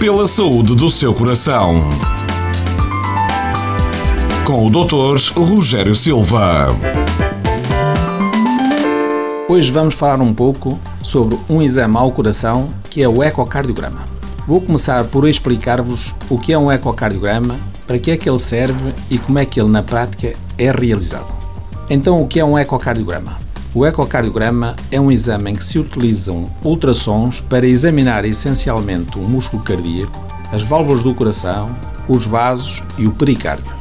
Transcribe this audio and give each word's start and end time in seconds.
Pela 0.00 0.26
saúde 0.26 0.74
do 0.74 0.90
seu 0.90 1.14
coração. 1.14 1.76
Com 4.44 4.66
o 4.66 4.70
Dr. 4.70 5.40
Rogério 5.40 5.94
Silva. 5.94 6.74
Hoje 9.48 9.70
vamos 9.70 9.94
falar 9.94 10.20
um 10.20 10.34
pouco 10.34 10.78
sobre 11.00 11.38
um 11.48 11.62
exame 11.62 11.96
ao 11.96 12.10
coração 12.10 12.68
que 12.90 13.02
é 13.02 13.08
o 13.08 13.22
ecocardiograma. 13.22 14.04
Vou 14.46 14.60
começar 14.60 15.04
por 15.04 15.26
explicar-vos 15.28 16.14
o 16.28 16.38
que 16.38 16.52
é 16.52 16.58
um 16.58 16.70
ecocardiograma, 16.70 17.58
para 17.86 17.98
que 17.98 18.10
é 18.10 18.16
que 18.16 18.28
ele 18.28 18.38
serve 18.38 18.92
e 19.08 19.16
como 19.16 19.38
é 19.38 19.46
que 19.46 19.60
ele 19.60 19.70
na 19.70 19.82
prática 19.82 20.34
é 20.58 20.70
realizado. 20.70 21.32
Então, 21.88 22.20
o 22.20 22.26
que 22.26 22.40
é 22.40 22.44
um 22.44 22.58
ecocardiograma? 22.58 23.43
O 23.74 23.84
ecocardiograma 23.84 24.76
é 24.88 25.00
um 25.00 25.10
exame 25.10 25.50
em 25.50 25.56
que 25.56 25.64
se 25.64 25.80
utilizam 25.80 26.48
ultrassons 26.62 27.40
para 27.40 27.66
examinar 27.66 28.24
essencialmente 28.24 29.18
o 29.18 29.22
músculo 29.22 29.64
cardíaco, 29.64 30.24
as 30.52 30.62
válvulas 30.62 31.02
do 31.02 31.12
coração, 31.12 31.74
os 32.08 32.24
vasos 32.24 32.84
e 32.96 33.08
o 33.08 33.10
pericárdio. 33.10 33.74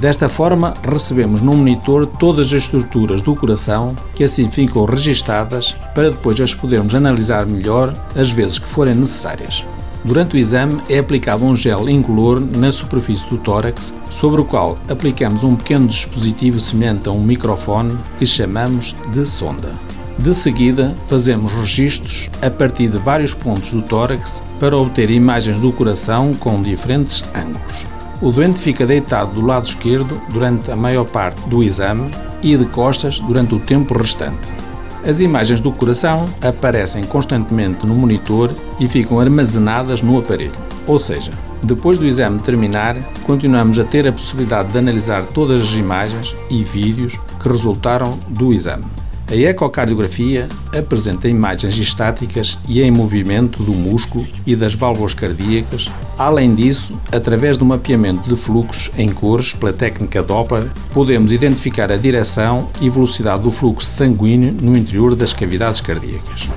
Desta 0.00 0.28
forma, 0.28 0.74
recebemos 0.82 1.42
no 1.42 1.54
monitor 1.54 2.08
todas 2.18 2.48
as 2.48 2.64
estruturas 2.64 3.22
do 3.22 3.36
coração 3.36 3.96
que 4.14 4.24
assim 4.24 4.50
ficam 4.50 4.84
registadas 4.84 5.76
para 5.94 6.10
depois 6.10 6.40
as 6.40 6.52
podermos 6.52 6.92
analisar 6.92 7.46
melhor 7.46 7.94
as 8.16 8.30
vezes 8.30 8.58
que 8.58 8.66
forem 8.66 8.96
necessárias. 8.96 9.64
Durante 10.06 10.36
o 10.36 10.38
exame 10.38 10.80
é 10.88 11.00
aplicado 11.00 11.44
um 11.44 11.56
gel 11.56 11.88
incolor 11.88 12.40
na 12.40 12.70
superfície 12.70 13.28
do 13.28 13.38
tórax, 13.38 13.92
sobre 14.08 14.40
o 14.40 14.44
qual 14.44 14.78
aplicamos 14.88 15.42
um 15.42 15.56
pequeno 15.56 15.88
dispositivo 15.88 16.60
semelhante 16.60 17.08
a 17.08 17.12
um 17.12 17.20
microfone 17.20 17.98
que 18.16 18.24
chamamos 18.24 18.94
de 19.12 19.26
sonda. 19.26 19.72
De 20.16 20.32
seguida, 20.32 20.94
fazemos 21.08 21.50
registros 21.52 22.30
a 22.40 22.48
partir 22.48 22.86
de 22.86 22.98
vários 22.98 23.34
pontos 23.34 23.70
do 23.72 23.82
tórax 23.82 24.44
para 24.60 24.76
obter 24.76 25.10
imagens 25.10 25.58
do 25.58 25.72
coração 25.72 26.32
com 26.34 26.62
diferentes 26.62 27.24
ângulos. 27.34 27.84
O 28.22 28.30
doente 28.30 28.60
fica 28.60 28.86
deitado 28.86 29.34
do 29.34 29.44
lado 29.44 29.66
esquerdo 29.66 30.20
durante 30.30 30.70
a 30.70 30.76
maior 30.76 31.04
parte 31.04 31.40
do 31.48 31.64
exame 31.64 32.12
e 32.42 32.56
de 32.56 32.64
costas 32.66 33.18
durante 33.18 33.56
o 33.56 33.58
tempo 33.58 33.98
restante. 33.98 34.65
As 35.06 35.20
imagens 35.20 35.60
do 35.60 35.70
coração 35.70 36.26
aparecem 36.42 37.06
constantemente 37.06 37.86
no 37.86 37.94
monitor 37.94 38.52
e 38.80 38.88
ficam 38.88 39.20
armazenadas 39.20 40.02
no 40.02 40.18
aparelho. 40.18 40.50
Ou 40.84 40.98
seja, 40.98 41.30
depois 41.62 41.96
do 41.96 42.04
exame 42.04 42.40
terminar, 42.40 42.96
continuamos 43.22 43.78
a 43.78 43.84
ter 43.84 44.08
a 44.08 44.12
possibilidade 44.12 44.72
de 44.72 44.78
analisar 44.78 45.24
todas 45.26 45.62
as 45.62 45.72
imagens 45.74 46.34
e 46.50 46.64
vídeos 46.64 47.16
que 47.40 47.48
resultaram 47.48 48.18
do 48.26 48.52
exame. 48.52 48.84
A 49.28 49.34
ecocardiografia 49.34 50.48
apresenta 50.72 51.28
imagens 51.28 51.76
estáticas 51.78 52.56
e 52.68 52.80
em 52.80 52.92
movimento 52.92 53.60
do 53.64 53.72
músculo 53.72 54.24
e 54.46 54.54
das 54.54 54.72
válvulas 54.72 55.14
cardíacas. 55.14 55.88
Além 56.16 56.54
disso, 56.54 56.98
através 57.10 57.58
do 57.58 57.64
mapeamento 57.64 58.28
de 58.28 58.36
fluxos 58.36 58.92
em 58.96 59.08
cores 59.12 59.52
pela 59.52 59.72
técnica 59.72 60.22
Doppler, 60.22 60.70
podemos 60.94 61.32
identificar 61.32 61.90
a 61.90 61.96
direção 61.96 62.70
e 62.80 62.88
velocidade 62.88 63.42
do 63.42 63.50
fluxo 63.50 63.88
sanguíneo 63.88 64.52
no 64.62 64.76
interior 64.76 65.16
das 65.16 65.32
cavidades 65.32 65.80
cardíacas. 65.80 66.48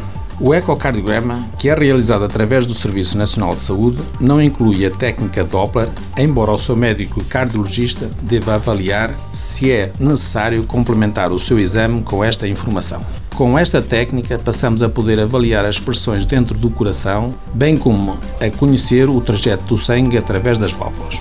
O 0.41 0.53
ecocardiograma, 0.53 1.45
que 1.57 1.67
é 1.67 1.73
realizado 1.73 2.23
através 2.23 2.65
do 2.65 2.73
Serviço 2.73 3.17
Nacional 3.17 3.53
de 3.53 3.59
Saúde, 3.59 4.01
não 4.21 4.41
inclui 4.41 4.85
a 4.85 4.89
técnica 4.89 5.43
Doppler, 5.43 5.89
embora 6.17 6.51
o 6.51 6.57
seu 6.57 6.77
médico 6.77 7.21
cardiologista 7.25 8.09
deva 8.21 8.55
avaliar 8.55 9.13
se 9.33 9.69
é 9.69 9.91
necessário 9.99 10.63
complementar 10.63 11.33
o 11.33 11.39
seu 11.39 11.59
exame 11.59 12.01
com 12.03 12.23
esta 12.23 12.47
informação. 12.47 13.01
Com 13.35 13.59
esta 13.59 13.81
técnica, 13.81 14.39
passamos 14.39 14.81
a 14.81 14.87
poder 14.87 15.19
avaliar 15.19 15.65
as 15.65 15.77
pressões 15.77 16.25
dentro 16.25 16.57
do 16.57 16.69
coração, 16.69 17.35
bem 17.53 17.75
como 17.75 18.17
a 18.39 18.49
conhecer 18.49 19.09
o 19.09 19.19
trajeto 19.19 19.65
do 19.65 19.77
sangue 19.77 20.17
através 20.17 20.57
das 20.57 20.71
válvulas. 20.71 21.19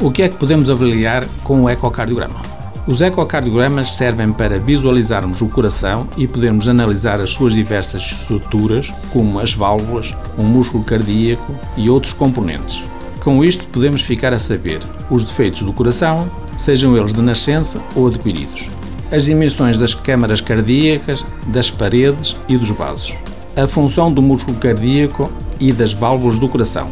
O 0.00 0.10
que 0.10 0.22
é 0.22 0.28
que 0.28 0.36
podemos 0.36 0.70
avaliar 0.70 1.24
com 1.44 1.62
o 1.62 1.70
ecocardiograma? 1.70 2.49
Os 2.86 3.02
ecocardiogramas 3.02 3.92
servem 3.92 4.32
para 4.32 4.58
visualizarmos 4.58 5.40
o 5.42 5.48
coração 5.48 6.08
e 6.16 6.26
podermos 6.26 6.66
analisar 6.66 7.20
as 7.20 7.30
suas 7.30 7.52
diversas 7.52 8.02
estruturas, 8.02 8.90
como 9.12 9.38
as 9.38 9.52
válvulas, 9.52 10.16
o 10.38 10.42
músculo 10.42 10.82
cardíaco 10.82 11.54
e 11.76 11.90
outros 11.90 12.14
componentes. 12.14 12.82
Com 13.22 13.44
isto, 13.44 13.66
podemos 13.66 14.00
ficar 14.00 14.32
a 14.32 14.38
saber 14.38 14.80
os 15.10 15.24
defeitos 15.24 15.62
do 15.62 15.74
coração, 15.74 16.30
sejam 16.56 16.96
eles 16.96 17.12
de 17.12 17.20
nascença 17.20 17.80
ou 17.94 18.08
adquiridos, 18.08 18.66
as 19.12 19.26
dimensões 19.26 19.76
das 19.76 19.92
câmaras 19.92 20.40
cardíacas, 20.40 21.24
das 21.48 21.70
paredes 21.70 22.34
e 22.48 22.56
dos 22.56 22.70
vasos, 22.70 23.14
a 23.56 23.66
função 23.66 24.10
do 24.10 24.22
músculo 24.22 24.56
cardíaco 24.56 25.30
e 25.60 25.70
das 25.70 25.92
válvulas 25.92 26.38
do 26.38 26.48
coração, 26.48 26.88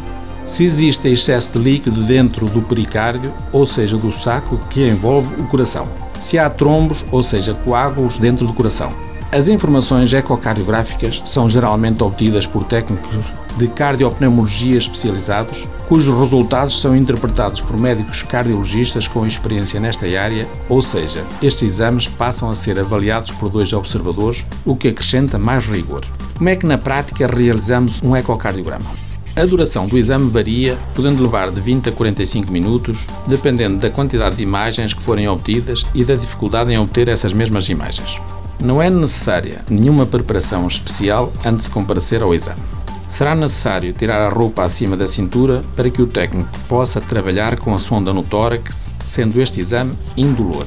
se 0.49 0.63
existe 0.63 1.07
excesso 1.07 1.51
de 1.51 1.59
líquido 1.59 2.01
dentro 2.01 2.47
do 2.47 2.59
pericárdio, 2.59 3.31
ou 3.51 3.67
seja, 3.67 3.95
do 3.95 4.11
saco 4.11 4.59
que 4.67 4.85
envolve 4.85 5.35
o 5.39 5.45
coração, 5.45 5.87
se 6.19 6.39
há 6.39 6.49
trombos, 6.49 7.05
ou 7.11 7.21
seja, 7.21 7.53
coágulos 7.53 8.17
dentro 8.17 8.47
do 8.47 8.53
coração. 8.53 8.91
As 9.31 9.47
informações 9.47 10.11
ecocardiográficas 10.11 11.21
são 11.23 11.47
geralmente 11.47 12.01
obtidas 12.01 12.47
por 12.47 12.63
técnicos 12.63 13.23
de 13.57 13.67
cardiopneumologia 13.67 14.75
especializados, 14.75 15.67
cujos 15.87 16.17
resultados 16.17 16.81
são 16.81 16.95
interpretados 16.95 17.61
por 17.61 17.77
médicos 17.77 18.23
cardiologistas 18.23 19.07
com 19.07 19.27
experiência 19.27 19.79
nesta 19.79 20.07
área, 20.19 20.47
ou 20.67 20.81
seja, 20.81 21.23
estes 21.43 21.73
exames 21.73 22.07
passam 22.07 22.49
a 22.49 22.55
ser 22.55 22.79
avaliados 22.79 23.29
por 23.31 23.49
dois 23.49 23.71
observadores, 23.71 24.43
o 24.65 24.75
que 24.75 24.87
acrescenta 24.87 25.37
mais 25.37 25.67
rigor. 25.67 26.03
Como 26.35 26.49
é 26.49 26.55
que 26.55 26.65
na 26.65 26.77
prática 26.77 27.27
realizamos 27.27 28.01
um 28.01 28.15
ecocardiograma? 28.15 29.08
A 29.39 29.45
duração 29.45 29.87
do 29.87 29.97
exame 29.97 30.29
varia, 30.29 30.77
podendo 30.93 31.23
levar 31.23 31.49
de 31.49 31.61
20 31.61 31.87
a 31.87 31.91
45 31.93 32.51
minutos, 32.51 33.07
dependendo 33.25 33.77
da 33.77 33.89
quantidade 33.89 34.35
de 34.35 34.43
imagens 34.43 34.93
que 34.93 35.01
forem 35.01 35.29
obtidas 35.29 35.85
e 35.95 36.03
da 36.03 36.15
dificuldade 36.15 36.73
em 36.73 36.77
obter 36.77 37.07
essas 37.07 37.31
mesmas 37.31 37.69
imagens. 37.69 38.19
Não 38.59 38.81
é 38.81 38.89
necessária 38.89 39.61
nenhuma 39.69 40.05
preparação 40.05 40.67
especial 40.67 41.31
antes 41.45 41.67
de 41.67 41.71
comparecer 41.71 42.21
ao 42.21 42.35
exame. 42.35 42.59
Será 43.07 43.33
necessário 43.33 43.93
tirar 43.93 44.21
a 44.21 44.29
roupa 44.29 44.65
acima 44.65 44.97
da 44.97 45.07
cintura 45.07 45.61
para 45.73 45.89
que 45.89 46.01
o 46.01 46.07
técnico 46.07 46.49
possa 46.67 46.99
trabalhar 46.99 47.57
com 47.57 47.73
a 47.73 47.79
sonda 47.79 48.11
no 48.11 48.23
tórax, 48.23 48.93
sendo 49.07 49.41
este 49.41 49.61
exame 49.61 49.93
indolor. 50.17 50.65